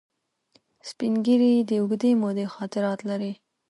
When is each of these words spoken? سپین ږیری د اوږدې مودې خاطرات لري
سپین 0.89 1.13
ږیری 1.25 1.53
د 1.69 1.71
اوږدې 1.81 2.11
مودې 2.21 2.45
خاطرات 2.55 2.99
لري 3.09 3.31